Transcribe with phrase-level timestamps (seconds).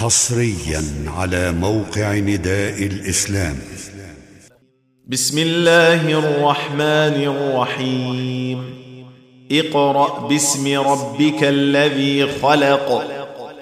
[0.00, 3.56] حصريا على موقع نداء الإسلام.
[5.06, 8.64] بسم الله الرحمن الرحيم.
[9.52, 13.04] اقرأ باسم ربك الذي خلق.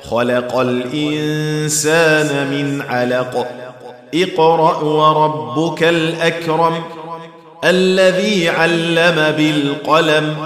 [0.03, 3.49] خلق الإنسان من علق.
[4.15, 6.83] اقرأ وربك الأكرم
[7.65, 10.37] الذي علم بالقلم.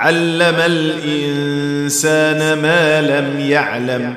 [0.00, 4.16] علم الإنسان ما لم يعلم.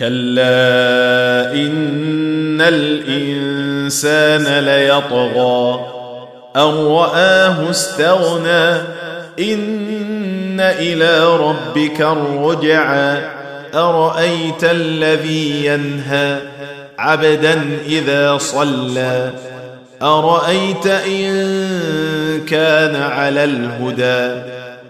[0.00, 5.80] كلا إن الإنسان ليطغى.
[6.56, 8.80] أن رآه استغنى.
[9.40, 13.22] إن إلى ربك الرجعى.
[13.74, 16.38] أرأيت الذي ينهى
[16.98, 19.30] عبدا إذا صلى.
[20.02, 21.60] أرأيت إن
[22.48, 24.42] كان على الهدى.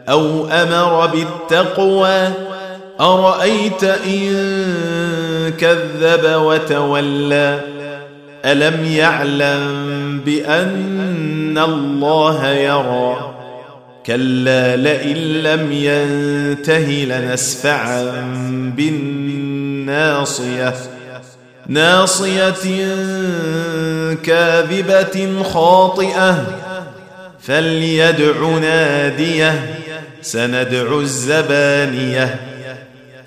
[0.08, 2.28] أو أمر بالتقوى.
[3.00, 7.60] أرأيت إن كذب وتولى؟
[8.44, 13.34] ألم يعلم بأن الله يرى؟
[14.06, 18.02] كلا لئن لم ينته لنسفعا
[18.76, 20.74] بالناصية.
[21.66, 22.54] ناصية
[24.22, 26.46] كاذبة خاطئة.
[27.40, 29.76] فليدع ناديه
[30.22, 32.40] سندع الزبانية.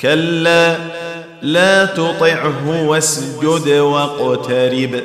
[0.04, 0.78] كلا
[1.42, 5.02] لا تطعه واسجد واقترب.